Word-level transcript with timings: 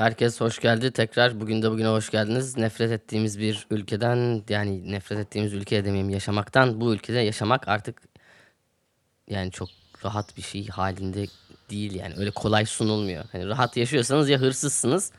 Herkes 0.00 0.40
hoş 0.40 0.58
geldi. 0.58 0.90
Tekrar 0.90 1.40
bugün 1.40 1.62
de 1.62 1.70
bugüne 1.70 1.88
hoş 1.88 2.10
geldiniz. 2.10 2.56
Nefret 2.56 2.90
ettiğimiz 2.90 3.38
bir 3.38 3.66
ülkeden 3.70 4.42
yani 4.48 4.92
nefret 4.92 5.18
ettiğimiz 5.18 5.52
ülke 5.52 5.84
demeyeyim 5.84 6.10
yaşamaktan 6.10 6.80
bu 6.80 6.94
ülkede 6.94 7.18
yaşamak 7.18 7.68
artık 7.68 8.02
yani 9.28 9.50
çok 9.50 9.68
rahat 10.04 10.36
bir 10.36 10.42
şey 10.42 10.68
halinde 10.68 11.26
değil 11.70 11.94
yani 11.94 12.14
öyle 12.16 12.30
kolay 12.30 12.66
sunulmuyor. 12.66 13.24
Hani 13.32 13.48
rahat 13.48 13.76
yaşıyorsanız 13.76 14.28
ya 14.28 14.38
hırsızsınız 14.38 15.12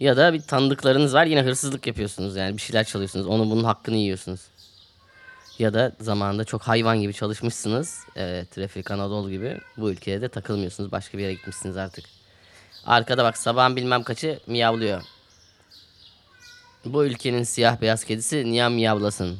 ya 0.00 0.16
da 0.16 0.32
bir 0.32 0.40
tanıdıklarınız 0.40 1.14
var 1.14 1.26
yine 1.26 1.42
hırsızlık 1.42 1.86
yapıyorsunuz 1.86 2.36
yani 2.36 2.56
bir 2.56 2.62
şeyler 2.62 2.84
çalıyorsunuz. 2.84 3.26
Onun 3.26 3.50
bunun 3.50 3.64
hakkını 3.64 3.96
yiyorsunuz. 3.96 4.40
Ya 5.58 5.74
da 5.74 5.92
zamanında 6.00 6.44
çok 6.44 6.62
hayvan 6.62 7.00
gibi 7.00 7.14
çalışmışsınız. 7.14 8.04
E, 8.16 8.44
trafik 8.50 8.90
Anadolu 8.90 9.30
gibi. 9.30 9.60
Bu 9.76 9.90
ülkeye 9.90 10.20
de 10.20 10.28
takılmıyorsunuz. 10.28 10.92
Başka 10.92 11.18
bir 11.18 11.22
yere 11.22 11.34
gitmişsiniz 11.34 11.76
artık. 11.76 12.19
Arkada 12.86 13.24
bak 13.24 13.38
sabahın 13.38 13.76
bilmem 13.76 14.02
kaçı 14.02 14.40
miyavlıyor. 14.46 15.02
Bu 16.84 17.04
ülkenin 17.04 17.42
siyah 17.42 17.80
beyaz 17.80 18.04
kedisi 18.04 18.44
niye 18.44 18.68
miyavlasın? 18.68 19.38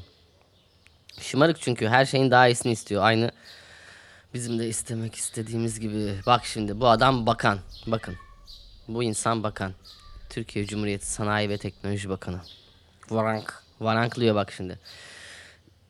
Şımarık 1.20 1.60
çünkü 1.60 1.88
her 1.88 2.04
şeyin 2.04 2.30
daha 2.30 2.48
iyisini 2.48 2.72
istiyor. 2.72 3.02
Aynı 3.02 3.30
bizim 4.34 4.58
de 4.58 4.68
istemek 4.68 5.14
istediğimiz 5.14 5.80
gibi. 5.80 6.14
Bak 6.26 6.46
şimdi 6.46 6.80
bu 6.80 6.88
adam 6.88 7.26
bakan. 7.26 7.58
Bakın. 7.86 8.16
Bu 8.88 9.02
insan 9.02 9.42
bakan. 9.42 9.72
Türkiye 10.30 10.66
Cumhuriyeti 10.66 11.06
Sanayi 11.06 11.48
ve 11.48 11.58
Teknoloji 11.58 12.08
Bakanı. 12.08 12.40
Varank. 13.10 13.62
Varanklıyor 13.80 14.34
bak 14.34 14.52
şimdi. 14.52 14.78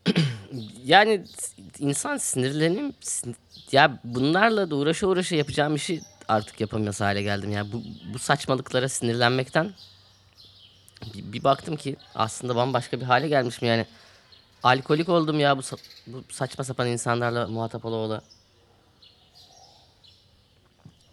yani 0.85 1.25
insan 1.79 2.17
sinirlenim 2.17 2.93
sin- 3.01 3.35
ya 3.71 3.99
bunlarla 4.03 4.69
da 4.69 4.75
uğraşa 4.75 5.07
uğraşa 5.07 5.35
yapacağım 5.35 5.75
işi 5.75 6.01
artık 6.31 6.61
yapamaz 6.61 7.01
hale 7.01 7.21
geldim 7.21 7.51
ya 7.51 7.71
bu, 7.71 7.83
bu 8.13 8.19
saçmalıklara 8.19 8.89
sinirlenmekten 8.89 9.73
bir, 11.13 11.33
bir 11.33 11.43
baktım 11.43 11.75
ki 11.75 11.95
aslında 12.15 12.55
bambaşka 12.55 12.99
bir 12.99 13.05
hale 13.05 13.27
gelmişim 13.27 13.67
yani 13.67 13.85
alkolik 14.63 15.09
oldum 15.09 15.39
ya 15.39 15.57
bu, 15.57 15.61
bu 16.07 16.23
saçma 16.33 16.63
sapan 16.63 16.87
insanlarla 16.87 17.47
muhatap 17.47 17.85
ola 17.85 17.95
ola. 17.95 18.21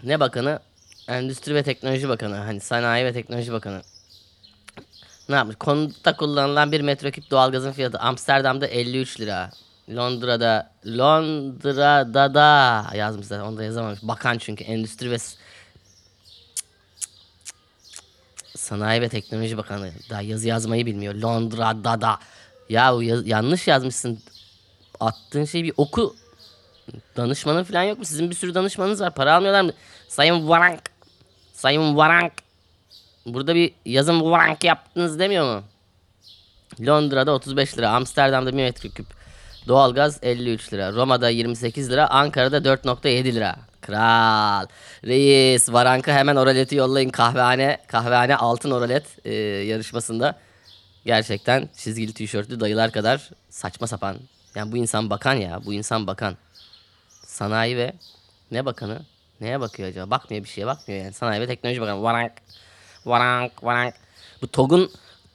Ne 0.03 0.21
bakanı? 0.21 0.61
Endüstri 1.09 1.55
ve 1.55 1.63
Teknoloji 1.63 2.09
Bakanı. 2.09 2.37
Hani 2.37 2.61
Sanayi 2.61 3.05
ve 3.05 3.13
Teknoloji 3.13 3.53
Bakanı. 3.53 3.83
Ne 5.29 5.35
yapmış? 5.35 5.57
Konutta 5.57 6.17
kullanılan 6.17 6.73
bir 6.73 6.81
metreküp 6.81 7.31
doğalgazın 7.31 7.73
fiyatı 7.73 7.99
Amsterdam'da 7.99 8.67
53 8.67 9.21
lira. 9.21 9.51
Londra'da 9.97 10.71
Londra'da 10.87 12.35
da 12.35 12.87
yazmışlar. 12.97 13.41
Onu 13.41 13.57
da 13.57 13.65
yazamamış. 13.65 13.99
Bakan 14.03 14.39
çünkü 14.39 14.65
Endüstri 14.65 15.11
ve 15.11 15.17
Sanayi 18.57 19.01
ve 19.01 19.09
Teknoloji 19.09 19.57
Bakanı. 19.57 19.93
Daha 20.11 20.23
yazı 20.23 20.49
yazmayı 20.49 20.87
bilmiyor. 20.87 21.15
Londra'da 21.15 22.01
da. 22.01 22.19
Ya 22.69 22.93
yaz- 23.03 23.27
yanlış 23.27 23.69
yazmışsın. 23.69 24.19
Attığın 25.01 25.45
şeyi 25.45 25.65
bir 25.65 25.73
oku. 25.77 26.17
Danışmanın 27.17 27.65
falan 27.65 27.83
yok 27.83 27.99
mu? 27.99 28.05
Sizin 28.05 28.31
bir 28.31 28.35
sürü 28.35 28.55
danışmanınız 28.55 29.01
var. 29.01 29.15
Para 29.15 29.35
almıyorlar 29.35 29.63
mı? 29.63 29.73
Sayın 30.09 30.49
Varank. 30.49 30.81
Sayın 31.53 31.97
Varank. 31.97 32.33
Burada 33.27 33.55
bir 33.55 33.73
yazım 33.85 34.23
Varank 34.23 34.65
yaptınız 34.65 35.19
demiyor 35.19 35.57
mu? 35.57 35.63
Londra'da 36.87 37.33
35 37.33 37.79
lira. 37.79 37.91
Amsterdam'da 37.91 38.53
1 38.53 38.57
metreküp. 38.57 39.18
Doğalgaz 39.69 40.19
53 40.23 40.73
lira. 40.73 40.93
Roma'da 40.93 41.29
28 41.29 41.91
lira. 41.91 42.09
Ankara'da 42.11 42.59
4.7 42.59 43.35
lira. 43.35 43.57
Kral. 43.81 44.67
Reis. 45.05 45.73
Varank'a 45.73 46.13
hemen 46.13 46.37
oraleti 46.37 46.77
yollayın. 46.77 47.11
Kahvehane. 47.11 47.79
Kahvehane 47.87 48.37
altın 48.37 48.71
oralet 48.71 49.27
e, 49.27 49.35
yarışmasında. 49.35 50.39
Gerçekten 51.05 51.69
çizgili 51.77 52.13
tişörtlü 52.13 52.61
dayılar 52.61 52.93
kadar 52.93 53.31
saçma 53.51 53.87
sapan. 53.87 54.17
Yani 54.55 54.73
bu 54.73 54.77
insan 54.77 55.11
bakan 55.11 55.35
ya. 55.35 55.61
Bu 55.65 55.75
insan 55.75 56.07
bakan. 56.07 56.37
Sanayi 57.09 57.77
ve 57.77 57.93
ne 58.51 58.67
bakanı? 58.67 59.03
Neye 59.41 59.61
bakıyor 59.61 59.89
acaba? 59.89 60.11
Bakmıyor 60.11 60.45
bir 60.45 60.49
şeye 60.49 60.67
bakmıyor 60.67 61.05
yani. 61.05 61.13
Sanayi 61.13 61.41
ve 61.41 61.47
Teknoloji 61.47 61.81
Bakanı. 61.81 62.03
Varank. 62.03 62.33
Varank. 63.07 63.65
Varank. 63.65 63.95
Bu 64.43 64.49
TOG'un 64.49 64.91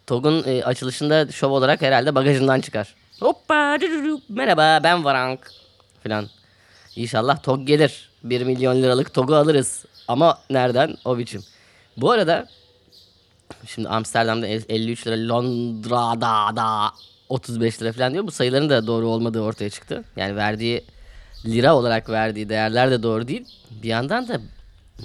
TOG'un 0.07 0.43
e, 0.47 0.63
açılışında 0.63 1.31
şov 1.31 1.51
olarak 1.51 1.81
herhalde 1.81 2.15
bagajından 2.15 2.61
çıkar. 2.61 2.95
Hoppa. 3.19 3.77
Merhaba 4.29 4.79
ben 4.83 5.03
Varank. 5.03 5.51
Filan. 6.03 6.29
İnşallah 6.95 7.43
TOG 7.43 7.67
gelir. 7.67 8.09
1 8.23 8.41
milyon 8.43 8.83
liralık 8.83 9.13
TOG'u 9.13 9.35
alırız. 9.35 9.85
Ama 10.07 10.39
nereden? 10.49 10.95
O 11.05 11.17
biçim. 11.17 11.43
Bu 11.97 12.11
arada 12.11 12.47
Şimdi 13.65 13.89
Amsterdam'da 13.89 14.47
53 14.47 15.07
lira, 15.07 15.33
Londra'da 15.33 16.55
da 16.55 16.91
35 17.29 17.81
lira 17.81 17.91
falan 17.91 18.13
diyor. 18.13 18.27
Bu 18.27 18.31
sayıların 18.31 18.69
da 18.69 18.87
doğru 18.87 19.07
olmadığı 19.07 19.41
ortaya 19.41 19.69
çıktı. 19.69 20.03
Yani 20.15 20.35
verdiği 20.35 20.83
lira 21.45 21.75
olarak 21.75 22.09
verdiği 22.09 22.49
değerler 22.49 22.91
de 22.91 23.03
doğru 23.03 23.27
değil. 23.27 23.45
Bir 23.83 23.87
yandan 23.87 24.27
da 24.27 24.41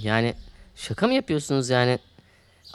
yani 0.03 0.35
şaka 0.77 1.07
mı 1.07 1.15
yapıyorsunuz 1.15 1.69
yani? 1.69 1.99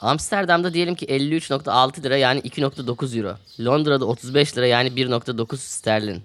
Amsterdam'da 0.00 0.74
diyelim 0.74 0.94
ki 0.94 1.06
53.6 1.06 2.02
lira 2.02 2.16
yani 2.16 2.40
2.9 2.40 3.18
euro. 3.18 3.36
Londra'da 3.60 4.04
35 4.04 4.56
lira 4.56 4.66
yani 4.66 4.88
1.9 4.88 5.56
sterlin. 5.56 6.22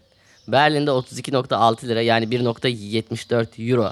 Berlin'de 0.47 0.91
32.6 0.91 1.87
lira 1.87 2.01
yani 2.01 2.25
1.74 2.25 3.71
euro. 3.71 3.91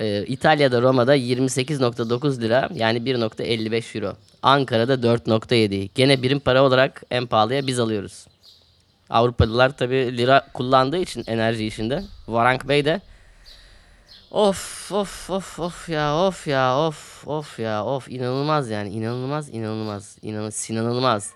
Ee, 0.00 0.24
İtalya'da 0.26 0.82
Roma'da 0.82 1.16
28.9 1.16 2.40
lira 2.40 2.68
yani 2.74 2.98
1.55 2.98 3.98
euro. 3.98 4.16
Ankara'da 4.42 4.94
4.7. 4.94 5.88
Gene 5.94 6.22
birim 6.22 6.40
para 6.40 6.62
olarak 6.62 7.02
en 7.10 7.26
pahalıya 7.26 7.66
biz 7.66 7.80
alıyoruz. 7.80 8.26
Avrupalılar 9.10 9.76
tabi 9.76 10.16
lira 10.18 10.46
kullandığı 10.54 10.98
için 10.98 11.24
enerji 11.26 11.66
işinde. 11.66 12.02
Varank 12.28 12.68
Bey 12.68 12.84
de 12.84 13.00
Of 14.30 14.92
of 14.92 15.30
of 15.30 15.60
of 15.60 15.88
ya 15.88 16.26
of 16.26 16.46
ya 16.46 16.78
of 16.78 17.28
of 17.28 17.58
ya 17.58 17.84
of 17.84 18.08
inanılmaz 18.08 18.70
yani 18.70 18.90
inanılmaz 18.90 19.48
inanılmaz 19.48 20.18
inanılmaz 20.22 20.54
sinanılmaz. 20.54 21.32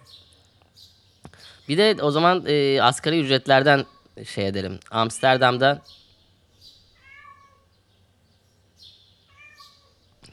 Bir 1.68 1.78
de 1.78 2.02
o 2.02 2.10
zaman 2.10 2.44
e, 2.46 2.82
asgari 2.82 3.20
ücretlerden 3.20 3.86
şey 4.24 4.48
edelim. 4.48 4.78
Amsterdam'da 4.90 5.82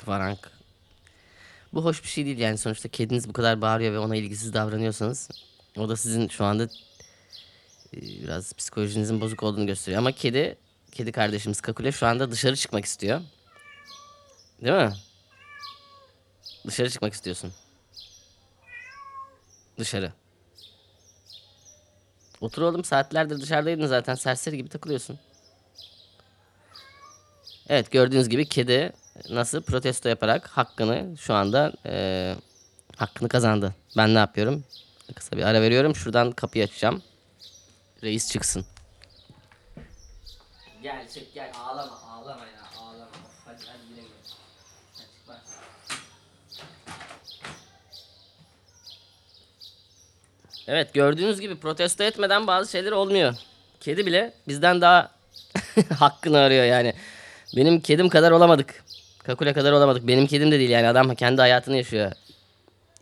Varank. 0.08 0.52
Bu 1.74 1.86
hoş 1.86 2.04
bir 2.04 2.08
şey 2.08 2.26
değil 2.26 2.38
yani 2.38 2.58
sonuçta 2.58 2.90
kediniz 2.90 3.30
bu 3.30 3.34
kadar 3.34 3.62
bağırıyor 3.62 3.94
ve 3.94 4.00
ona 4.00 4.16
ilgisiz 4.16 4.54
davranıyorsanız 4.54 5.30
o 5.78 5.90
da 5.90 5.96
sizin 5.96 6.28
şu 6.28 6.46
anda 6.46 6.64
e, 7.94 8.02
biraz 8.24 8.54
psikolojinizin 8.54 9.22
bozuk 9.22 9.44
olduğunu 9.44 9.68
gösteriyor. 9.68 10.00
Ama 10.00 10.12
kedi, 10.12 10.58
kedi 10.98 11.12
kardeşimiz 11.12 11.62
Kakule 11.62 11.92
şu 11.92 12.08
anda 12.08 12.32
dışarı 12.32 12.56
çıkmak 12.56 12.86
istiyor. 12.86 13.22
Değil 14.62 14.76
mi? 14.76 14.94
Dışarı 16.68 16.90
çıkmak 16.90 17.14
istiyorsun. 17.14 17.54
Dışarı. 19.80 20.14
Otur 22.42 22.62
oğlum 22.62 22.84
saatlerdir 22.84 23.42
dışarıdaydın 23.42 23.88
zaten 23.88 24.16
serseri 24.16 24.58
gibi 24.58 24.70
takılıyorsun. 24.70 25.20
Evet 27.70 27.92
gördüğünüz 27.92 28.30
gibi 28.30 28.50
kedi 28.50 28.94
nasıl 29.30 29.62
protesto 29.62 30.10
yaparak 30.10 30.48
hakkını 30.48 31.18
şu 31.18 31.34
anda 31.34 31.74
eee, 31.86 32.36
hakkını 32.96 33.30
kazandı. 33.30 33.76
Ben 33.98 34.14
ne 34.14 34.20
yapıyorum? 34.20 34.64
Kısa 35.16 35.38
bir 35.38 35.44
ara 35.44 35.62
veriyorum. 35.62 35.96
Şuradan 35.96 36.32
kapıyı 36.32 36.64
açacağım. 36.64 37.04
Reis 38.04 38.32
çıksın. 38.32 38.66
Gel 40.84 41.08
çık 41.14 41.34
gel 41.34 41.52
ağlama 41.64 42.00
ağlama 42.12 42.44
ya 42.44 42.82
ağlama. 42.82 43.06
Of, 43.06 43.46
hadi 43.46 43.62
hadi 43.68 43.90
gidelim. 43.90 44.10
Hadi 44.94 45.08
çık 45.08 45.28
bak. 45.28 45.42
Evet 50.68 50.94
gördüğünüz 50.94 51.40
gibi 51.40 51.56
protesto 51.60 52.04
etmeden 52.04 52.48
bazı 52.48 52.72
şeyler 52.72 52.92
olmuyor. 52.92 53.36
Kedi 53.80 54.06
bile 54.06 54.34
bizden 54.48 54.82
daha 54.82 55.12
hakkını 56.00 56.38
arıyor 56.38 56.66
yani. 56.66 56.94
Benim 57.56 57.82
kedim 57.82 58.10
kadar 58.10 58.32
olamadık. 58.32 58.84
Kakule 59.24 59.54
kadar 59.54 59.72
olamadık. 59.72 60.08
Benim 60.08 60.28
kedim 60.28 60.52
de 60.52 60.60
değil 60.60 60.70
yani 60.70 60.88
adam 60.88 61.16
kendi 61.16 61.42
hayatını 61.42 61.78
yaşıyor. 61.78 62.12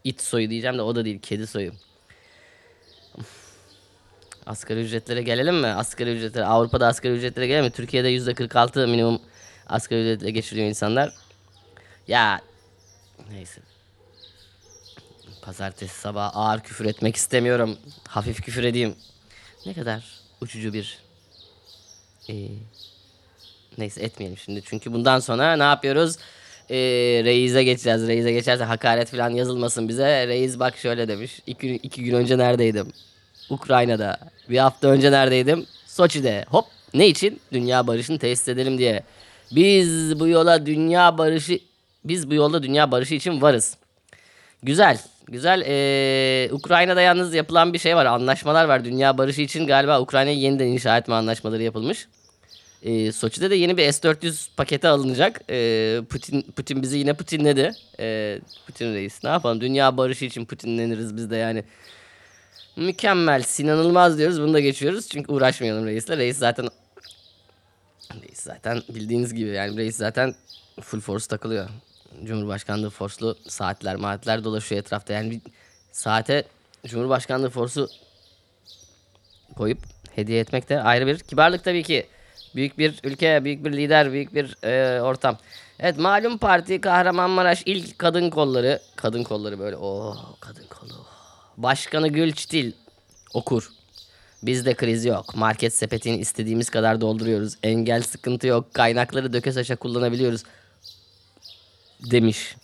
İt 0.04 0.22
soyu 0.22 0.50
diyeceğim 0.50 0.78
de 0.78 0.82
o 0.82 0.96
da 0.96 1.06
değil 1.06 1.20
kedi 1.22 1.48
soyu. 1.48 1.72
Asgari 4.46 4.80
ücretlere 4.80 5.22
gelelim 5.22 5.56
mi? 5.56 5.68
Asgari 5.68 6.10
ücretlere 6.10 6.46
Avrupa'da 6.46 6.88
asgari 6.88 7.14
ücretlere 7.14 7.48
gelelim 7.48 7.66
mi? 7.66 7.72
Türkiye'de 7.72 8.08
yüzde 8.08 8.34
46 8.34 8.88
minimum 8.88 9.22
asgari 9.68 10.02
ücretle 10.02 10.32
geçiriyor 10.32 10.68
insanlar. 10.68 11.14
Ya 12.08 12.42
neyse. 13.32 13.62
Pazartesi 15.42 16.00
sabah 16.00 16.32
ağır 16.34 16.60
küfür 16.60 16.86
etmek 16.86 17.16
istemiyorum. 17.16 17.78
Hafif 18.08 18.42
küfür 18.42 18.64
edeyim. 18.64 18.96
Ne 19.66 19.74
kadar 19.74 20.04
uçucu 20.42 20.74
bir 20.74 21.00
ee, 22.30 22.48
Neyse 23.78 24.04
etmeyelim 24.04 24.38
şimdi. 24.38 24.62
Çünkü 24.66 24.94
bundan 24.94 25.20
sonra 25.20 25.56
ne 25.56 25.64
yapıyoruz? 25.64 26.18
e, 26.70 26.78
reise 27.26 27.64
geçeceğiz. 27.64 28.08
Reise 28.08 28.32
geçerse 28.32 28.64
hakaret 28.64 29.10
falan 29.10 29.30
yazılmasın 29.30 29.90
bize. 29.90 30.28
Reis 30.28 30.60
bak 30.60 30.78
şöyle 30.78 31.08
demiş. 31.08 31.40
İki, 31.48 31.76
iki 31.76 32.04
gün 32.04 32.14
önce 32.14 32.38
neredeydim? 32.38 32.88
Ukrayna'da. 33.50 34.18
Bir 34.50 34.58
hafta 34.58 34.88
önce 34.88 35.12
neredeydim? 35.12 35.66
Soçi'de. 35.86 36.46
Hop 36.48 36.66
ne 36.94 37.08
için? 37.08 37.40
Dünya 37.52 37.88
barışını 37.88 38.20
tesis 38.20 38.48
edelim 38.48 38.78
diye. 38.78 39.04
Biz 39.52 40.20
bu 40.20 40.28
yola 40.28 40.66
dünya 40.66 41.18
barışı 41.18 41.60
biz 42.06 42.30
bu 42.30 42.34
yolda 42.34 42.64
dünya 42.64 42.92
barışı 42.92 43.16
için 43.16 43.42
varız. 43.42 43.78
Güzel. 44.64 45.00
Güzel. 45.28 45.64
Ee, 45.68 46.50
Ukrayna'da 46.52 47.02
yalnız 47.02 47.34
yapılan 47.34 47.74
bir 47.74 47.80
şey 47.80 47.96
var. 47.96 48.06
Anlaşmalar 48.06 48.66
var. 48.66 48.86
Dünya 48.86 49.18
barışı 49.18 49.42
için 49.42 49.68
galiba 49.68 50.02
Ukrayna'yı 50.02 50.38
yeniden 50.38 50.68
inşa 50.68 50.98
etme 50.98 51.16
anlaşmaları 51.16 51.64
yapılmış. 51.64 52.08
Ee, 52.84 53.12
Soçi'de 53.12 53.50
de 53.50 53.56
yeni 53.56 53.78
bir 53.78 53.92
S-400 53.92 54.48
paketi 54.58 54.88
alınacak. 54.88 55.42
Ee, 55.50 56.02
Putin 56.10 56.42
Putin 56.42 56.82
bizi 56.82 56.98
yine 56.98 57.14
Putinledi. 57.14 57.72
Ee, 58.00 58.40
Putin 58.68 58.94
reis. 58.94 59.24
Ne 59.24 59.30
yapalım? 59.30 59.62
Dünya 59.62 59.98
barışı 59.98 60.26
için 60.26 60.46
Putinleniriz 60.46 61.18
biz 61.18 61.30
de 61.30 61.36
yani. 61.36 61.64
Mükemmel. 62.76 63.44
Sinanılmaz 63.44 64.18
diyoruz. 64.18 64.42
Bunu 64.42 64.54
da 64.54 64.60
geçiyoruz. 64.60 65.10
Çünkü 65.10 65.32
uğraşmayalım 65.32 65.86
reisle. 65.86 66.18
Reis 66.18 66.38
zaten 66.38 66.68
Reis 68.22 68.40
zaten 68.40 68.82
bildiğiniz 68.90 69.34
gibi 69.34 69.50
yani 69.50 69.78
reis 69.78 69.96
zaten 69.96 70.36
full 70.82 71.00
force 71.00 71.28
takılıyor. 71.28 71.70
Cumhurbaşkanlığı 72.24 72.90
forslu 72.90 73.38
saatler 73.48 73.96
maatler 73.96 74.44
dolaşıyor 74.44 74.82
etrafta. 74.82 75.14
Yani 75.14 75.32
bir 75.32 75.42
saate 75.92 76.44
Cumhurbaşkanlığı 76.86 77.50
forsu 77.50 77.90
koyup 79.58 79.80
hediye 80.16 80.40
etmek 80.40 80.70
de 80.70 80.82
ayrı 80.82 81.08
bir 81.08 81.20
kibarlık 81.20 81.64
tabii 81.64 81.84
ki. 81.84 82.08
Büyük 82.56 82.78
bir 82.78 83.00
ülke, 83.04 83.44
büyük 83.44 83.66
bir 83.66 83.72
lider, 83.72 84.12
büyük 84.12 84.34
bir 84.36 84.64
e, 84.64 85.02
ortam. 85.02 85.38
Evet 85.80 85.98
malum 85.98 86.38
parti 86.38 86.82
Kahramanmaraş 86.82 87.64
ilk 87.66 88.00
kadın 88.00 88.30
kolları. 88.30 88.82
Kadın 88.96 89.24
kolları 89.24 89.60
böyle 89.60 89.78
o 89.78 90.18
kadın 90.40 90.66
kolu. 90.68 91.05
Başkanı 91.58 92.08
Gülçitil 92.08 92.74
okur. 93.34 93.72
Bizde 94.44 94.74
kriz 94.74 95.06
yok. 95.06 95.36
Market 95.36 95.74
sepetini 95.74 96.18
istediğimiz 96.18 96.70
kadar 96.70 97.02
dolduruyoruz. 97.02 97.54
Engel 97.64 98.02
sıkıntı 98.02 98.48
yok. 98.48 98.74
Kaynakları 98.74 99.34
döke 99.34 99.52
saça 99.52 99.76
kullanabiliyoruz. 99.76 100.44
Demiş. 102.12 102.56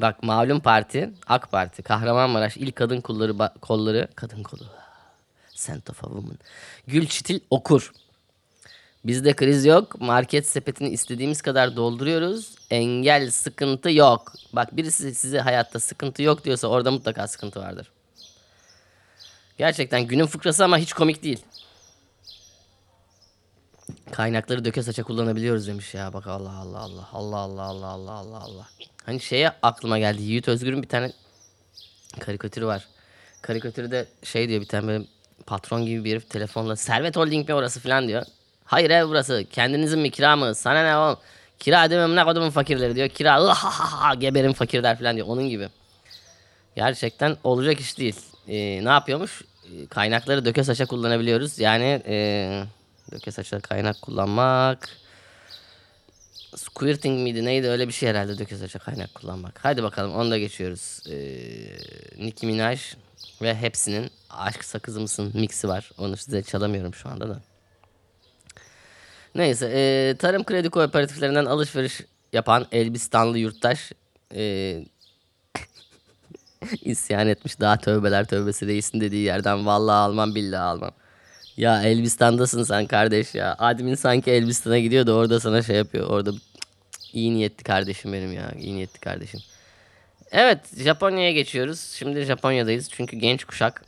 Bak 0.00 0.22
malum 0.22 0.60
parti 0.60 1.10
AK 1.26 1.50
Parti 1.50 1.82
Kahramanmaraş 1.82 2.56
ilk 2.56 2.76
kadın 2.76 3.00
kolları 3.00 3.34
kolları 3.60 4.08
kadın 4.14 4.42
kolu. 4.42 4.64
Scent 5.54 5.90
of 5.90 6.04
a 6.04 6.06
woman. 6.06 6.38
Gülçitil 6.86 7.40
okur. 7.50 7.92
Bizde 9.04 9.36
kriz 9.36 9.64
yok. 9.64 10.00
Market 10.00 10.46
sepetini 10.46 10.88
istediğimiz 10.88 11.42
kadar 11.42 11.76
dolduruyoruz. 11.76 12.54
Engel 12.70 13.30
sıkıntı 13.30 13.90
yok. 13.90 14.32
Bak 14.52 14.76
birisi 14.76 15.14
size 15.14 15.40
hayatta 15.40 15.80
sıkıntı 15.80 16.22
yok 16.22 16.44
diyorsa 16.44 16.68
orada 16.68 16.90
mutlaka 16.90 17.28
sıkıntı 17.28 17.60
vardır. 17.60 17.90
Gerçekten 19.58 20.02
günün 20.02 20.26
fıkrası 20.26 20.64
ama 20.64 20.78
hiç 20.78 20.92
komik 20.92 21.22
değil. 21.22 21.44
Kaynakları 24.12 24.64
döke 24.64 24.82
saça 24.82 25.02
kullanabiliyoruz 25.02 25.66
demiş 25.66 25.94
ya. 25.94 26.12
Bak 26.12 26.26
Allah 26.26 26.52
Allah 26.56 26.78
Allah. 26.78 27.08
Allah 27.12 27.36
Allah 27.36 27.62
Allah 27.62 27.86
Allah 27.86 28.12
Allah 28.12 28.38
Allah. 28.38 28.68
Hani 29.06 29.20
şeye 29.20 29.52
aklıma 29.62 29.98
geldi. 29.98 30.22
Yiğit 30.22 30.48
Özgür'ün 30.48 30.82
bir 30.82 30.88
tane 30.88 31.12
karikatürü 32.20 32.66
var. 32.66 32.88
Karikatürde 33.42 34.06
şey 34.22 34.48
diyor 34.48 34.60
bir 34.60 34.68
tane 34.68 34.86
böyle 34.86 35.04
patron 35.46 35.86
gibi 35.86 36.04
bir 36.04 36.10
herif 36.10 36.30
telefonla 36.30 36.76
Servet 36.76 37.16
Holding 37.16 37.48
mi 37.48 37.54
orası 37.54 37.80
falan 37.80 38.08
diyor. 38.08 38.22
Hayır 38.72 38.90
ev 38.90 39.08
burası. 39.08 39.44
Kendinizin 39.52 40.00
mi 40.00 40.10
kira 40.10 40.36
mı? 40.36 40.54
Sana 40.54 40.82
ne 40.82 40.96
oğlum? 40.96 41.18
Kira 41.58 41.90
demem 41.90 42.16
ne 42.16 42.24
kodumun 42.24 42.50
fakirleri 42.50 42.96
diyor. 42.96 43.08
Kira 43.08 43.34
"Ahahaha, 43.34 44.14
geberin 44.14 44.52
fakirler 44.52 44.98
falan 44.98 45.16
diyor. 45.16 45.26
Onun 45.26 45.48
gibi. 45.48 45.68
Gerçekten 46.76 47.36
olacak 47.44 47.80
iş 47.80 47.98
değil. 47.98 48.16
Ee, 48.48 48.84
ne 48.84 48.88
yapıyormuş? 48.88 49.42
Ee, 49.42 49.86
kaynakları 49.86 50.44
döke 50.44 50.64
saça 50.64 50.86
kullanabiliyoruz. 50.86 51.58
Yani 51.58 52.02
ee, 52.06 52.64
döke 53.12 53.30
saça 53.30 53.60
kaynak 53.60 54.02
kullanmak. 54.02 54.88
Squirting 56.56 57.22
miydi 57.22 57.44
neydi 57.44 57.68
öyle 57.68 57.88
bir 57.88 57.92
şey 57.92 58.08
herhalde 58.08 58.38
döke 58.38 58.56
saça 58.56 58.78
kaynak 58.78 59.14
kullanmak. 59.14 59.58
Hadi 59.62 59.82
bakalım 59.82 60.14
onu 60.14 60.30
da 60.30 60.38
geçiyoruz. 60.38 61.00
Ee, 61.10 62.24
Nicki 62.24 62.46
Minaj 62.46 62.94
ve 63.42 63.54
hepsinin 63.54 64.10
Aşk 64.30 64.64
Sakızı 64.64 65.00
mısın 65.00 65.30
mixi 65.34 65.68
var. 65.68 65.90
Onu 65.98 66.16
size 66.16 66.42
çalamıyorum 66.42 66.94
şu 66.94 67.08
anda 67.08 67.28
da. 67.28 67.51
Neyse 69.34 69.70
ee, 69.74 70.16
tarım 70.18 70.44
kredi 70.44 70.70
kooperatiflerinden 70.70 71.44
alışveriş 71.44 72.00
yapan 72.32 72.66
Elbistanlı 72.72 73.38
yurttaş 73.38 73.92
ee, 74.34 74.84
İsyan 76.82 77.28
etmiş 77.28 77.60
daha 77.60 77.76
tövbeler 77.76 78.24
tövbesi 78.24 78.66
reisin 78.66 79.00
dediği 79.00 79.24
yerden 79.24 79.66
vallahi 79.66 79.94
almam 79.96 80.34
billahi 80.34 80.62
almam. 80.62 80.92
Ya 81.56 81.82
Elbistan'dasın 81.82 82.62
sen 82.62 82.86
kardeş 82.86 83.34
ya. 83.34 83.56
Admin 83.58 83.94
sanki 83.94 84.30
Elbistan'a 84.30 84.78
gidiyor 84.78 85.06
da 85.06 85.14
orada 85.14 85.40
sana 85.40 85.62
şey 85.62 85.76
yapıyor. 85.76 86.06
Orada 86.06 86.32
iyi 87.12 87.34
niyetli 87.34 87.64
kardeşim 87.64 88.12
benim 88.12 88.32
ya. 88.32 88.52
iyi 88.60 88.76
niyetli 88.76 89.00
kardeşim. 89.00 89.40
Evet 90.32 90.58
Japonya'ya 90.76 91.32
geçiyoruz. 91.32 91.80
Şimdi 91.80 92.24
Japonya'dayız 92.24 92.90
çünkü 92.90 93.16
genç 93.16 93.44
kuşak. 93.44 93.84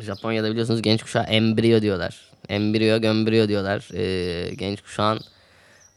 Japonya'da 0.00 0.50
biliyorsunuz 0.50 0.82
genç 0.82 1.02
kuşağa 1.02 1.22
embriyo 1.22 1.82
diyorlar. 1.82 2.31
Embriyo 2.48 3.00
gömbriyo 3.00 3.48
diyorlar. 3.48 3.88
Ee, 3.94 4.54
genç 4.54 4.82
kuşağın 4.82 5.20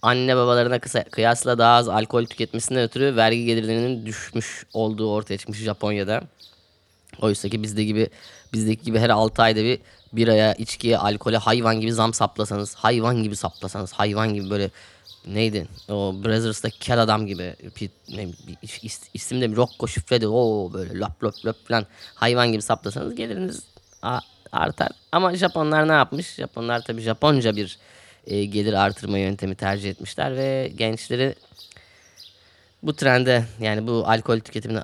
anne 0.01 0.36
babalarına 0.36 0.80
kısa, 0.80 1.03
kıyasla 1.03 1.57
daha 1.57 1.75
az 1.77 1.89
alkol 1.89 2.25
tüketmesinden 2.25 2.83
ötürü 2.83 3.15
vergi 3.15 3.45
gelirlerinin 3.45 4.06
düşmüş 4.06 4.65
olduğu 4.74 5.12
ortaya 5.12 5.38
çıkmış 5.38 5.57
Japonya'da. 5.59 6.21
Oysa 7.21 7.50
ki 7.50 7.63
bizde 7.63 7.83
gibi 7.83 8.09
bizdeki 8.53 8.83
gibi 8.83 9.00
her 9.00 9.09
6 9.09 9.42
ayda 9.42 9.63
bir 9.63 9.80
biraya, 10.13 10.53
içkiye, 10.53 10.97
alkole 10.97 11.38
hayvan 11.38 11.81
gibi 11.81 11.94
zam 11.94 12.13
saplasanız, 12.13 12.75
hayvan 12.75 13.24
gibi 13.24 13.36
saplasanız, 13.36 13.94
hayvan 13.94 14.33
gibi 14.33 14.50
böyle 14.50 14.69
neydi? 15.27 15.68
O 15.89 16.15
Brothers'taki 16.24 16.80
kel 16.80 17.01
adam 17.03 17.27
gibi 17.27 17.56
bir, 17.81 17.89
ne, 18.18 18.27
bir 18.27 18.53
is- 18.63 18.83
is- 18.83 19.09
isim 19.13 19.41
de 19.41 19.56
Rocco 19.56 19.88
şifredi. 19.88 20.27
O 20.27 20.71
böyle 20.74 21.00
lap 21.00 21.24
lap 21.24 21.33
lap 21.45 21.56
falan 21.68 21.86
hayvan 22.15 22.51
gibi 22.51 22.62
saplasanız 22.62 23.15
geliriniz 23.15 23.63
artar. 24.56 24.92
Ama 25.12 25.36
Japonlar 25.36 25.88
ne 25.88 25.92
yapmış? 25.92 26.36
Japonlar 26.36 26.81
tabii 26.81 27.02
Japonca 27.02 27.56
bir 27.56 27.78
e, 28.28 28.46
gelir 28.46 28.74
artırma 28.74 29.18
yöntemi 29.18 29.56
tercih 29.56 29.90
etmişler 29.90 30.38
ve 30.38 30.72
gençleri 30.75 31.36
bu 32.84 32.96
trende 32.96 33.46
yani 33.60 33.88
bu 33.88 34.04
alkol 34.07 34.40
tüketimini 34.40 34.80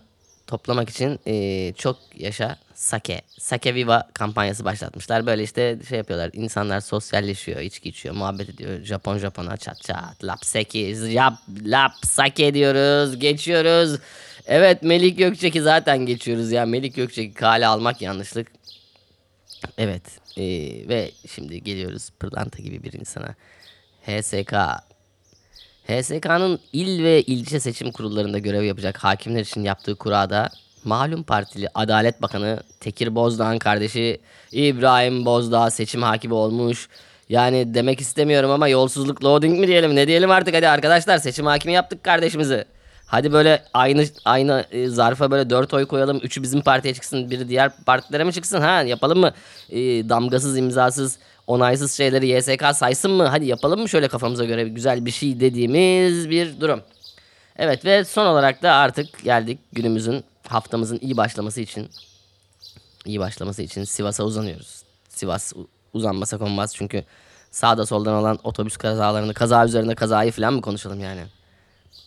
toplamak 0.48 0.90
için 0.90 1.20
e, 1.28 1.74
çok 1.74 1.98
yaşa 2.18 2.58
sake, 2.74 3.22
sake 3.40 3.76
viva 3.76 4.08
kampanyası 4.14 4.66
başlatmışlar. 4.66 5.26
Böyle 5.26 5.44
işte 5.44 5.78
şey 5.90 5.98
yapıyorlar. 5.98 6.30
insanlar 6.34 6.80
sosyalleşiyor, 6.80 7.60
içki 7.60 7.90
içiyor, 7.90 8.16
muhabbet 8.16 8.50
ediyor. 8.50 8.84
Japon 8.84 9.18
Japon'a 9.18 9.58
çat 9.58 9.82
çat, 9.82 10.24
lap 10.24 10.46
sake, 10.46 10.80
yap, 10.80 11.34
lap 11.66 11.92
sake 12.04 12.54
diyoruz, 12.54 13.20
geçiyoruz. 13.20 14.00
Evet 14.46 14.84
Melik 14.84 15.18
Gökçek'i 15.18 15.62
zaten 15.62 16.06
geçiyoruz 16.06 16.52
ya. 16.52 16.66
Melik 16.66 16.96
Gökçek'i 16.96 17.34
kale 17.34 17.68
almak 17.68 18.02
yanlışlık. 18.02 18.48
Evet 19.78 20.04
e, 20.38 20.44
ve 20.90 21.12
şimdi 21.28 21.64
geliyoruz 21.64 22.10
pırlanta 22.20 22.64
gibi 22.64 22.84
bir 22.84 22.94
insana. 22.94 23.36
HSK 24.06 24.54
HSK'nın 25.88 26.60
il 26.74 27.04
ve 27.04 27.22
ilçe 27.22 27.60
seçim 27.60 27.92
kurullarında 27.92 28.40
görev 28.40 28.64
yapacak 28.64 28.98
hakimler 28.98 29.42
için 29.42 29.64
yaptığı 29.64 29.96
kurada 29.96 30.50
malum 30.84 31.24
partili 31.24 31.68
Adalet 31.74 32.22
Bakanı 32.22 32.64
Tekir 32.80 33.16
Bozdağ'ın 33.16 33.60
kardeşi 33.60 34.22
İbrahim 34.52 35.26
Bozdağ 35.26 35.70
seçim 35.70 36.02
hakimi 36.02 36.34
olmuş. 36.34 36.90
Yani 37.30 37.74
demek 37.74 38.02
istemiyorum 38.02 38.52
ama 38.52 38.68
yolsuzluk 38.68 39.24
loading 39.24 39.60
mi 39.60 39.68
diyelim 39.68 39.96
ne 39.96 40.08
diyelim 40.08 40.32
artık 40.32 40.56
hadi 40.56 40.68
arkadaşlar 40.68 41.18
seçim 41.18 41.46
hakimi 41.46 41.74
yaptık 41.74 42.04
kardeşimizi. 42.04 42.66
Hadi 43.12 43.34
böyle 43.34 43.64
aynı 43.74 44.06
aynı 44.26 44.66
e, 44.72 44.88
zarfa 44.88 45.32
böyle 45.32 45.50
dört 45.50 45.74
oy 45.74 45.86
koyalım. 45.86 46.18
Üçü 46.18 46.44
bizim 46.44 46.62
partiye 46.62 46.94
çıksın, 46.94 47.32
biri 47.32 47.50
diğer 47.50 47.72
partilere 47.86 48.24
mi 48.24 48.34
çıksın? 48.34 48.62
Ha 48.62 48.82
yapalım 48.82 49.20
mı? 49.20 49.34
E, 49.70 49.80
damgasız, 50.10 50.58
imzasız, 50.58 51.18
onaysız 51.48 51.94
şeyleri 51.94 52.28
YSK 52.28 52.76
saysın 52.76 53.12
mı? 53.12 53.24
Hadi 53.28 53.46
yapalım 53.46 53.82
mı 53.82 53.90
şöyle 53.90 54.08
kafamıza 54.08 54.46
göre 54.46 54.64
güzel 54.64 55.06
bir 55.06 55.12
şey 55.12 55.40
dediğimiz 55.40 56.30
bir 56.30 56.62
durum. 56.62 56.82
Evet 57.56 57.86
ve 57.86 58.06
son 58.06 58.26
olarak 58.26 58.64
da 58.64 58.74
artık 58.74 59.24
geldik 59.24 59.60
günümüzün 59.74 60.24
haftamızın 60.48 61.00
iyi 61.02 61.18
başlaması 61.18 61.62
için 61.62 61.90
iyi 63.06 63.20
başlaması 63.20 63.62
için 63.62 63.84
Sivas'a 63.84 64.24
uzanıyoruz. 64.24 64.84
Sivas 65.10 65.54
uzanmasak 65.94 66.42
olmaz 66.42 66.74
çünkü 66.76 67.04
sağda 67.52 67.86
soldan 67.86 68.14
olan 68.14 68.40
otobüs 68.44 68.78
kazalarını, 68.78 69.34
kaza 69.34 69.66
üzerinde 69.66 69.96
kazayı 69.96 70.32
falan 70.32 70.54
mı 70.54 70.62
konuşalım 70.62 71.00
yani? 71.00 71.22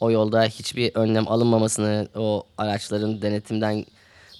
O 0.00 0.10
yolda 0.10 0.42
hiçbir 0.42 0.94
önlem 0.94 1.28
alınmamasını, 1.28 2.08
o 2.16 2.46
araçların 2.58 3.22
denetimden 3.22 3.84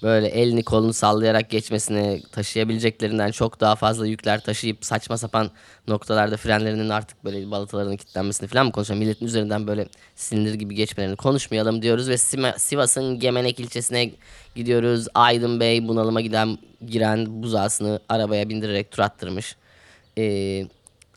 böyle 0.03 0.29
elini 0.29 0.63
kolunu 0.63 0.93
sallayarak 0.93 1.51
geçmesini 1.51 2.23
taşıyabileceklerinden 2.33 3.31
çok 3.31 3.61
daha 3.61 3.77
fazla 3.77 4.07
yükler 4.07 4.41
taşıyıp 4.41 4.85
saçma 4.85 5.19
sapan 5.19 5.51
noktalarda 5.89 6.37
frenlerinin 6.37 6.89
artık 6.89 7.25
böyle 7.25 7.51
balatalarının 7.51 7.97
kilitlenmesini 7.97 8.49
falan 8.49 8.67
mı 8.67 8.73
konuşalım? 8.73 9.01
Milletin 9.01 9.27
üzerinden 9.27 9.67
böyle 9.67 9.87
sinir 10.15 10.55
gibi 10.55 10.75
geçmelerini 10.75 11.17
konuşmayalım 11.17 11.83
diyoruz 11.83 12.09
ve 12.09 12.19
Sivas'ın 12.59 13.19
Gemenek 13.19 13.61
ilçesine 13.61 14.11
gidiyoruz. 14.55 15.07
Aydın 15.15 15.61
Bey 15.61 15.89
bunalıma 15.89 16.21
giden 16.21 16.59
giren 16.87 17.43
buzağısını 17.43 18.01
arabaya 18.09 18.49
bindirerek 18.49 18.91
tur 18.91 19.03
attırmış. 19.03 19.57
Ee, 20.19 20.67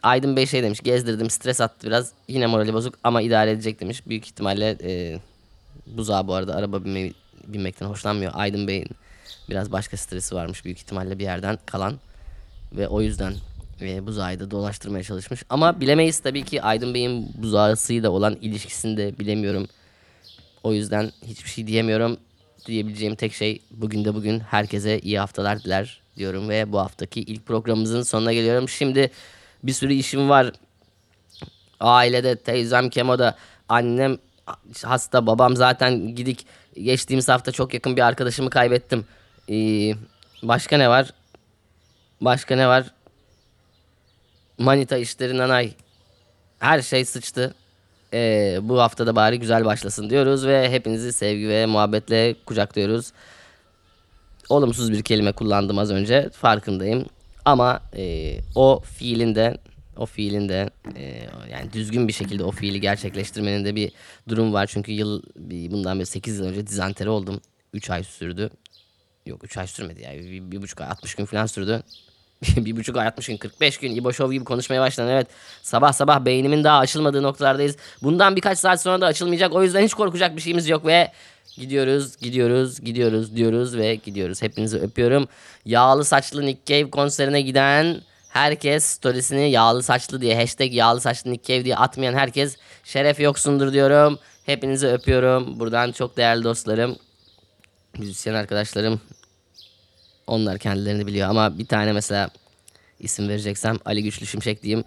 Aydın 0.04 0.36
Bey 0.36 0.46
şey 0.46 0.64
demiş 0.64 0.80
gezdirdim 0.80 1.30
stres 1.30 1.62
attı 1.62 1.88
biraz 1.88 2.12
yine 2.28 2.48
morali 2.48 2.74
bozuk 2.74 2.96
ama 3.04 3.22
idare 3.22 3.52
edecek 3.52 3.80
demiş. 3.80 4.08
Büyük 4.08 4.26
ihtimalle 4.26 4.78
e, 4.84 5.20
buzağı 5.86 6.28
bu 6.28 6.34
arada 6.34 6.56
araba 6.56 6.86
binme, 6.86 7.12
binmekten 7.48 7.86
hoşlanmıyor. 7.86 8.32
Aydın 8.36 8.68
Bey'in 8.68 8.90
biraz 9.50 9.72
başka 9.72 9.98
stresi 9.98 10.36
varmış 10.36 10.66
büyük 10.66 10.78
ihtimalle 10.78 11.20
bir 11.20 11.24
yerden 11.24 11.60
kalan 11.66 12.00
ve 12.74 12.88
o 12.88 13.02
yüzden 13.02 13.34
e, 13.82 14.08
buzağı 14.08 14.40
da 14.40 14.52
dolaştırmaya 14.52 15.04
çalışmış. 15.04 15.44
Ama 15.50 15.80
bilemeyiz 15.80 16.20
tabii 16.20 16.44
ki 16.44 16.62
Aydın 16.62 16.94
Bey'in 16.94 17.34
buzağısıyla 17.38 18.10
olan 18.10 18.38
ilişkisini 18.42 18.98
de 18.98 19.20
bilemiyorum. 19.20 19.68
O 20.64 20.74
yüzden 20.74 21.12
hiçbir 21.26 21.50
şey 21.50 21.68
diyemiyorum. 21.68 22.18
Diyebileceğim 22.66 23.16
tek 23.16 23.34
şey 23.34 23.62
bugün 23.72 24.06
de 24.06 24.16
bugün 24.16 24.40
herkese 24.40 25.00
iyi 25.00 25.20
haftalar 25.20 25.64
diler 25.64 26.02
diyorum 26.18 26.50
ve 26.50 26.72
bu 26.72 26.80
haftaki 26.80 27.22
ilk 27.22 27.46
programımızın 27.46 28.04
sonuna 28.04 28.34
geliyorum. 28.34 28.70
Şimdi 28.70 29.12
bir 29.64 29.74
sürü 29.74 29.94
işim 29.94 30.30
var. 30.30 30.52
Ailede 31.80 32.36
teyzem 32.36 32.90
kemoda, 32.90 33.38
annem 33.70 34.18
hasta, 34.84 35.28
babam 35.28 35.56
zaten 35.56 36.16
gidik. 36.16 36.46
Geçtiğimiz 36.84 37.30
hafta 37.30 37.52
çok 37.52 37.74
yakın 37.74 37.96
bir 37.96 38.02
arkadaşımı 38.02 38.50
kaybettim. 38.50 39.06
Ee, 39.50 39.94
başka 40.44 40.78
ne 40.78 40.90
var? 40.90 41.14
Başka 42.22 42.56
ne 42.56 42.68
var? 42.68 42.94
Manita 44.58 44.98
işleri 44.98 45.38
nanay. 45.38 45.74
Her 46.60 46.82
şey 46.82 47.06
sıçtı. 47.06 47.56
Ee, 48.14 48.60
bu 48.62 48.82
hafta 48.82 49.08
da 49.08 49.16
bari 49.16 49.40
güzel 49.40 49.66
başlasın 49.66 50.10
diyoruz 50.10 50.46
ve 50.48 50.72
hepinizi 50.72 51.14
sevgi 51.14 51.50
ve 51.50 51.66
muhabbetle 51.66 52.36
kucaklıyoruz. 52.46 53.12
Olumsuz 54.50 54.92
bir 54.92 55.04
kelime 55.04 55.32
kullandım 55.32 55.80
az 55.80 55.92
önce 55.92 56.30
farkındayım. 56.30 57.06
Ama 57.48 57.82
e, 57.98 58.38
o 58.56 58.82
fiilin 58.86 59.36
de 59.36 59.58
o 59.98 60.06
fiilin 60.06 60.50
e, 60.50 60.70
yani 61.52 61.74
düzgün 61.74 62.08
bir 62.08 62.14
şekilde 62.14 62.44
o 62.44 62.52
fiili 62.52 62.82
gerçekleştirmenin 62.82 63.66
de 63.66 63.76
bir 63.76 63.92
durum 64.30 64.54
var. 64.54 64.68
Çünkü 64.68 64.92
yıl 64.92 65.24
bundan 65.72 66.00
bir 66.00 66.06
8 66.06 66.40
yıl 66.40 66.46
önce 66.46 66.68
dizanteri 66.68 67.10
oldum. 67.10 67.42
3 67.74 67.90
ay 67.90 68.04
sürdü. 68.04 68.50
Yok 69.26 69.44
3 69.44 69.58
ay 69.58 69.68
sürmedi 69.68 70.02
yani. 70.02 70.20
Bir, 70.20 70.52
bir 70.52 70.62
buçuk 70.62 70.82
ay 70.82 70.88
60 70.88 71.16
gün 71.16 71.26
falan 71.26 71.46
sürdü. 71.46 71.84
bir 72.58 72.78
buçuk 72.78 72.98
ay 72.98 73.08
60 73.08 73.28
gün 73.28 73.38
45 73.38 73.78
gün 73.78 73.96
İbo 73.96 74.14
Show 74.14 74.36
gibi 74.36 74.46
konuşmaya 74.46 74.82
başladım. 74.82 75.10
Evet 75.10 75.28
sabah 75.62 75.94
sabah 75.94 76.26
beynimin 76.26 76.64
daha 76.64 76.80
açılmadığı 76.80 77.24
noktalardayız. 77.24 77.76
Bundan 78.04 78.36
birkaç 78.36 78.60
saat 78.60 78.82
sonra 78.82 79.02
da 79.02 79.06
açılmayacak. 79.06 79.54
O 79.54 79.64
yüzden 79.64 79.84
hiç 79.84 79.94
korkacak 79.94 80.36
bir 80.36 80.42
şeyimiz 80.42 80.70
yok 80.70 80.86
ve 80.86 81.12
gidiyoruz 81.58 82.18
gidiyoruz 82.18 82.82
gidiyoruz 82.82 83.36
diyoruz 83.36 83.78
ve 83.78 83.96
gidiyoruz. 83.96 84.42
Hepinizi 84.42 84.78
öpüyorum. 84.78 85.28
Yağlı 85.66 86.06
saçlı 86.06 86.46
Nick 86.46 86.60
Cave 86.66 86.90
konserine 86.90 87.42
giden 87.42 88.02
herkes 88.30 88.86
storiesini 88.86 89.52
yağlı 89.52 89.84
saçlı 89.84 90.22
diye 90.22 90.36
hashtag 90.36 90.74
yağlı 90.74 91.02
saçlı 91.02 91.32
Nick 91.32 91.54
Cave 91.54 91.66
diye 91.66 91.76
atmayan 91.76 92.14
herkes 92.14 92.58
şeref 92.84 93.20
yoksundur 93.20 93.74
diyorum. 93.74 94.20
Hepinizi 94.46 94.88
öpüyorum. 94.88 95.60
Buradan 95.60 95.92
çok 95.92 96.18
değerli 96.18 96.44
dostlarım, 96.44 96.96
müzisyen 97.98 98.34
arkadaşlarım, 98.34 99.02
onlar 100.28 100.58
kendilerini 100.58 101.08
biliyor 101.08 101.30
ama 101.30 101.58
bir 101.58 101.66
tane 101.66 101.94
mesela 101.94 102.30
isim 103.00 103.30
vereceksem 103.30 103.78
Ali 103.86 104.04
Güçlü 104.04 104.26
Şimşek 104.26 104.64
diyeyim. 104.64 104.84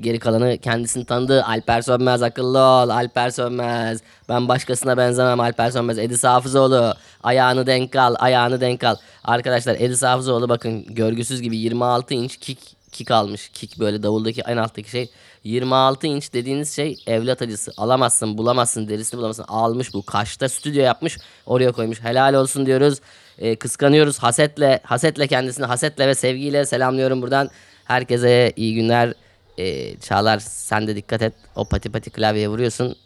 Geri 0.00 0.18
kalanı 0.18 0.58
kendisini 0.58 1.04
tanıdığı 1.04 1.44
Alper 1.44 1.82
Sönmez 1.82 2.22
akıllı 2.22 2.58
ol 2.58 2.88
Alper 2.88 3.30
Sönmez. 3.30 4.00
Ben 4.28 4.48
başkasına 4.48 4.96
benzemem 4.96 5.40
Alper 5.40 5.70
Sönmez. 5.70 5.98
Edis 5.98 6.24
Hafızoğlu 6.24 6.94
ayağını 7.22 7.66
denk 7.66 7.96
al 7.96 8.14
ayağını 8.18 8.60
denk 8.60 8.84
al. 8.84 8.96
Arkadaşlar 9.24 9.76
Edis 9.78 10.02
Hafızoğlu 10.02 10.48
bakın 10.48 10.84
görgüsüz 10.94 11.42
gibi 11.42 11.56
26 11.56 12.14
inç 12.14 12.36
kick, 12.36 12.60
kick 12.92 13.10
almış. 13.10 13.48
Kick 13.48 13.78
böyle 13.78 14.02
davuldaki 14.02 14.40
en 14.40 14.56
alttaki 14.56 14.90
şey. 14.90 15.10
26 15.44 16.06
inç 16.06 16.32
dediğiniz 16.32 16.76
şey 16.76 16.98
evlat 17.06 17.42
acısı. 17.42 17.72
Alamazsın 17.76 18.38
bulamazsın 18.38 18.88
derisini 18.88 19.18
bulamazsın. 19.18 19.44
Almış 19.48 19.94
bu 19.94 20.02
kaşta 20.02 20.48
stüdyo 20.48 20.82
yapmış 20.82 21.18
oraya 21.46 21.72
koymuş. 21.72 22.00
Helal 22.00 22.34
olsun 22.34 22.66
diyoruz. 22.66 22.98
Ee, 23.38 23.56
kıskanıyoruz 23.56 24.18
hasetle 24.18 24.80
hasetle 24.82 25.26
kendisini 25.26 25.66
hasetle 25.66 26.08
ve 26.08 26.14
sevgiyle 26.14 26.66
selamlıyorum 26.66 27.22
buradan. 27.22 27.50
Herkese 27.84 28.52
iyi 28.56 28.74
günler. 28.74 29.14
Ee, 29.58 29.96
Çağlar 30.00 30.38
sen 30.38 30.86
de 30.86 30.96
dikkat 30.96 31.22
et. 31.22 31.34
O 31.56 31.64
pati 31.64 31.92
pati 31.92 32.10
klavyeye 32.10 32.48
vuruyorsun. 32.48 32.96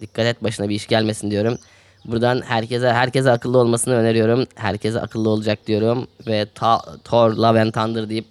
Dikkat 0.00 0.26
et 0.26 0.42
başına 0.42 0.68
bir 0.68 0.74
iş 0.74 0.86
gelmesin 0.86 1.30
diyorum. 1.30 1.58
Buradan 2.04 2.42
herkese 2.42 2.92
herkese 2.92 3.30
akıllı 3.30 3.58
olmasını 3.58 3.94
öneriyorum. 3.94 4.46
Herkese 4.54 5.00
akıllı 5.00 5.28
olacak 5.28 5.66
diyorum 5.66 6.06
ve 6.26 6.46
ta, 6.54 6.80
Thor 7.04 7.30
Love 7.30 7.60
and 7.60 7.72
Thunder 7.72 8.08
deyip 8.08 8.24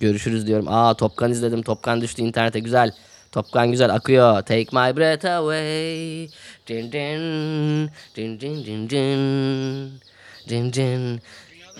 görüşürüz 0.00 0.46
diyorum. 0.46 0.68
Aa 0.68 0.94
Topkan 0.94 1.30
izledim. 1.30 1.62
Topkan 1.62 2.00
düştü 2.00 2.22
internete 2.22 2.60
güzel. 2.60 2.92
Topkan 3.32 3.70
güzel 3.70 3.94
akıyor. 3.94 4.42
Take 4.42 4.66
my 4.72 4.96
breath 4.96 5.24
away. 5.26 6.28
Din 6.66 6.92
din 6.92 7.90
din 8.16 8.40
din 8.40 8.64
din 8.64 8.88
din. 8.90 10.00
Din 10.48 10.72
din. 10.72 11.20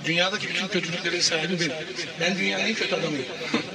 Dünyadaki 0.05 0.49
bütün 0.49 0.69
kötülüklerin 0.69 1.21
sahibi 1.21 1.61
benim. 1.61 1.73
Ben 2.21 2.39
dünyanın 2.39 2.65
en 2.65 2.75
kötü 2.75 2.95
adamıyım. 2.95 3.25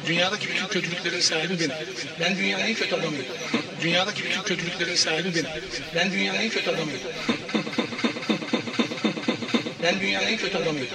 Dünyadaki 0.07 0.47
bütün 0.49 0.67
kötülüklerin 0.67 1.19
sahibi 1.19 1.59
benim. 1.59 1.75
Ben 2.19 2.37
dünyanın 2.37 2.63
en 2.63 2.73
kötü 2.73 2.95
adamıyım. 2.95 3.25
Dünyadaki 3.81 4.23
bütün 4.23 4.41
kötülüklerin 4.41 4.95
sahibi 4.95 5.35
benim. 5.35 5.49
Ben 5.95 6.11
dünyanın 6.11 6.39
en 6.39 6.49
kötü 6.49 6.69
adamıyım. 6.69 6.99
Ben 9.83 9.99
dünyanın 9.99 10.27
en 10.27 10.37
kötü 10.37 10.57
adamıyım. 10.57 10.87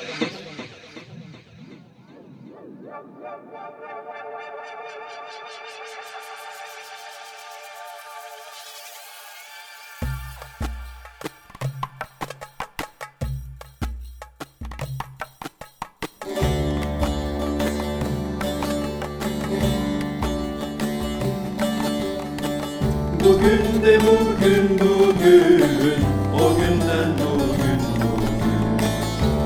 Bugün 23.40 23.82
de 23.82 23.99
bugün 24.00 24.78
bugün. 24.78 26.04
O 26.35 26.54
günden 26.61 27.11
bugün 27.18 27.80
bugün. 28.02 28.61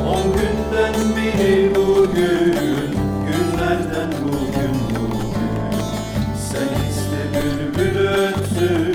On 0.08 0.22
günden 0.22 1.16
biri 1.16 1.74
bugün. 1.74 2.54
Günlerden 3.26 4.10
bugün 4.24 4.74
bugün. 4.90 5.34
Sen 6.50 6.70
iste 6.90 7.22
bülbül 7.34 7.98
ötsün. 8.08 8.94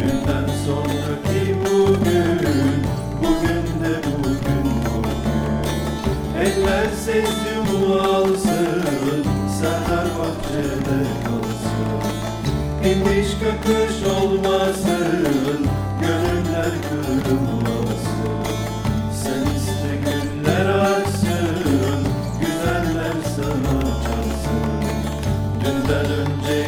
Dünden 0.00 0.48
sonraki 0.66 1.56
bugün. 1.60 2.82
Bugün 3.20 3.64
de 3.84 4.00
bugün 4.06 4.64
bugün. 4.84 6.40
Eller 6.40 6.88
sessiz 7.04 7.54
köküş 13.44 14.06
olmasın 14.06 15.66
Gönüller 16.00 16.70
kırılmasın. 16.88 18.44
Sen 19.22 19.42
iste 19.56 19.96
güller 20.04 20.66
aksın 20.66 22.06
Güzeller 22.40 23.16
sana 23.36 23.78
açarsın 23.78 24.64
Dünden 25.60 26.06
önce 26.10 26.63